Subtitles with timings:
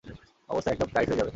[0.49, 1.29] অবস্থা একদম টাইট হয়ে যাবে!